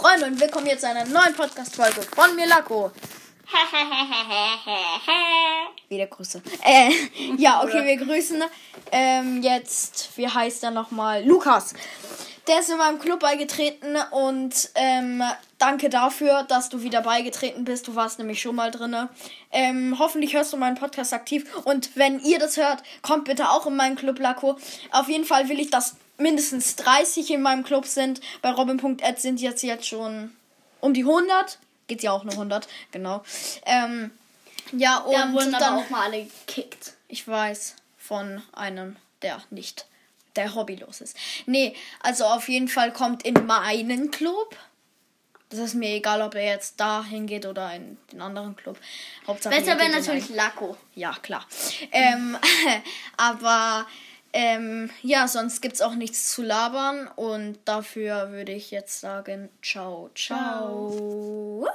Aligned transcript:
Freunde 0.00 0.26
und 0.26 0.40
willkommen 0.40 0.66
jetzt 0.66 0.82
zu 0.82 0.88
einer 0.88 1.04
neuen 1.06 1.34
Podcast-Folge 1.34 2.02
von 2.14 2.36
mir, 2.36 2.46
Lako. 2.46 2.92
Wieder 5.88 6.06
Grüße. 6.06 6.40
Äh, 6.64 6.92
ja, 7.36 7.60
okay, 7.64 7.84
wir 7.84 7.96
grüßen 7.96 8.44
ähm, 8.92 9.42
jetzt, 9.42 10.16
wie 10.16 10.28
heißt 10.28 10.62
er 10.62 10.70
nochmal? 10.70 11.24
Lukas. 11.24 11.74
Der 12.46 12.60
ist 12.60 12.70
in 12.70 12.78
meinem 12.78 13.00
Club 13.00 13.18
beigetreten 13.18 13.96
und 14.12 14.70
ähm, 14.76 15.20
danke 15.58 15.88
dafür, 15.88 16.44
dass 16.44 16.68
du 16.68 16.82
wieder 16.82 17.02
beigetreten 17.02 17.64
bist. 17.64 17.88
Du 17.88 17.96
warst 17.96 18.20
nämlich 18.20 18.40
schon 18.40 18.54
mal 18.54 18.70
drin. 18.70 19.08
Ähm, 19.50 19.96
hoffentlich 19.98 20.34
hörst 20.34 20.52
du 20.52 20.58
meinen 20.58 20.76
Podcast 20.76 21.12
aktiv. 21.12 21.44
Und 21.64 21.96
wenn 21.96 22.20
ihr 22.20 22.38
das 22.38 22.56
hört, 22.56 22.84
kommt 23.02 23.24
bitte 23.24 23.50
auch 23.50 23.66
in 23.66 23.74
meinen 23.74 23.96
Club 23.96 24.20
Lako. 24.20 24.58
Auf 24.92 25.08
jeden 25.08 25.24
Fall 25.24 25.48
will 25.48 25.58
ich, 25.58 25.70
dass 25.70 25.96
mindestens 26.18 26.76
30 26.76 27.30
in 27.30 27.42
meinem 27.42 27.64
Club 27.64 27.86
sind. 27.86 28.20
Bei 28.42 28.50
Robin.ad 28.50 29.20
sind 29.20 29.40
jetzt 29.40 29.62
jetzt 29.62 29.86
schon 29.86 30.32
um 30.80 30.92
die 30.94 31.02
100. 31.02 31.58
Geht 31.86 32.02
ja 32.02 32.12
auch 32.12 32.24
nur 32.24 32.34
100, 32.34 32.68
genau. 32.92 33.22
Ähm, 33.64 34.10
ja, 34.72 34.98
und 34.98 35.14
Da 35.14 35.32
wurden 35.32 35.52
dann, 35.52 35.78
auch 35.78 35.88
mal 35.90 36.04
alle 36.04 36.24
gekickt. 36.46 36.94
ich 37.08 37.26
weiß 37.26 37.76
von 37.96 38.42
einem, 38.52 38.96
der 39.22 39.42
nicht, 39.50 39.86
der 40.36 40.54
hobbylos 40.54 41.00
ist. 41.00 41.16
Nee, 41.46 41.74
also 42.00 42.24
auf 42.24 42.48
jeden 42.48 42.68
Fall 42.68 42.92
kommt 42.92 43.24
in 43.24 43.46
meinen 43.46 44.10
Club. 44.10 44.56
Das 45.50 45.60
ist 45.60 45.74
mir 45.74 45.94
egal, 45.94 46.20
ob 46.20 46.34
er 46.34 46.44
jetzt 46.44 46.78
da 46.78 47.02
hingeht 47.02 47.46
oder 47.46 47.74
in 47.74 47.96
den 48.12 48.20
anderen 48.20 48.54
Club. 48.54 48.78
Hauptsache 49.26 49.54
Besser 49.54 49.78
wäre 49.78 49.88
natürlich 49.88 50.28
Lako. 50.28 50.76
ja, 50.94 51.16
klar. 51.22 51.46
Ähm, 51.90 52.36
aber 53.16 53.86
ähm, 54.32 54.90
ja, 55.02 55.26
sonst 55.26 55.60
gibt's 55.62 55.80
auch 55.80 55.94
nichts 55.94 56.30
zu 56.32 56.42
labern 56.42 57.08
und 57.16 57.58
dafür 57.64 58.30
würde 58.30 58.52
ich 58.52 58.70
jetzt 58.70 59.00
sagen, 59.00 59.48
ciao, 59.62 60.10
ciao. 60.14 61.66